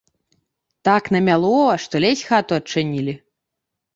Так 0.89 1.03
намяло, 1.15 1.51
што 1.85 1.95
ледзь 2.05 2.25
хату 2.29 2.53
адчынілі. 2.61 3.13